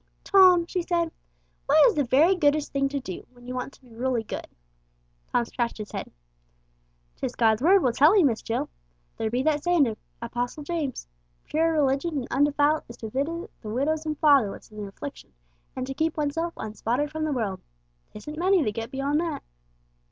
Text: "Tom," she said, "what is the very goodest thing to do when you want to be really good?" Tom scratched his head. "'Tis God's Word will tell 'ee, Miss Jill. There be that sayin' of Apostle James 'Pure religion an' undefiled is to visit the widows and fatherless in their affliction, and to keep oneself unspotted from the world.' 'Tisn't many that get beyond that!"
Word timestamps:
"Tom," 0.23 0.65
she 0.65 0.81
said, 0.81 1.11
"what 1.67 1.85
is 1.87 1.93
the 1.93 2.03
very 2.03 2.33
goodest 2.35 2.71
thing 2.73 2.89
to 2.89 2.99
do 2.99 3.23
when 3.33 3.45
you 3.45 3.53
want 3.53 3.71
to 3.73 3.81
be 3.81 3.93
really 3.93 4.23
good?" 4.23 4.47
Tom 5.31 5.45
scratched 5.45 5.77
his 5.77 5.91
head. 5.91 6.11
"'Tis 7.17 7.35
God's 7.35 7.61
Word 7.61 7.83
will 7.83 7.91
tell 7.91 8.15
'ee, 8.15 8.23
Miss 8.23 8.41
Jill. 8.41 8.67
There 9.17 9.29
be 9.29 9.43
that 9.43 9.63
sayin' 9.63 9.85
of 9.85 9.99
Apostle 10.19 10.63
James 10.63 11.07
'Pure 11.45 11.73
religion 11.73 12.17
an' 12.23 12.27
undefiled 12.31 12.81
is 12.89 12.97
to 12.97 13.11
visit 13.11 13.51
the 13.61 13.69
widows 13.69 14.03
and 14.07 14.17
fatherless 14.17 14.71
in 14.71 14.77
their 14.77 14.87
affliction, 14.87 15.33
and 15.75 15.85
to 15.85 15.93
keep 15.93 16.17
oneself 16.17 16.53
unspotted 16.57 17.11
from 17.11 17.23
the 17.23 17.31
world.' 17.31 17.61
'Tisn't 18.15 18.39
many 18.39 18.63
that 18.63 18.71
get 18.73 18.89
beyond 18.89 19.19
that!" 19.19 19.43